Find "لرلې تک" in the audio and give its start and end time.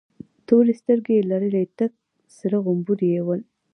1.31-1.91